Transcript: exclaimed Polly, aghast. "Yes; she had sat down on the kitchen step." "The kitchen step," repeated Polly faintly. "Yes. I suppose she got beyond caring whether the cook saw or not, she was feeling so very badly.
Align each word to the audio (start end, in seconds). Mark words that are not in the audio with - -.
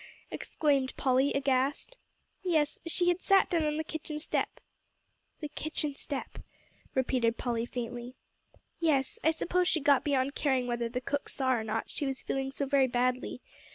exclaimed 0.31 0.97
Polly, 0.97 1.31
aghast. 1.33 1.95
"Yes; 2.41 2.79
she 2.87 3.09
had 3.09 3.21
sat 3.21 3.51
down 3.51 3.63
on 3.65 3.77
the 3.77 3.83
kitchen 3.83 4.17
step." 4.17 4.59
"The 5.41 5.47
kitchen 5.47 5.93
step," 5.93 6.39
repeated 6.95 7.37
Polly 7.37 7.67
faintly. 7.67 8.15
"Yes. 8.79 9.19
I 9.23 9.29
suppose 9.29 9.67
she 9.67 9.79
got 9.79 10.03
beyond 10.03 10.33
caring 10.33 10.65
whether 10.65 10.89
the 10.89 11.01
cook 11.01 11.29
saw 11.29 11.53
or 11.53 11.63
not, 11.63 11.91
she 11.91 12.07
was 12.07 12.23
feeling 12.23 12.49
so 12.49 12.65
very 12.65 12.87
badly. 12.87 13.41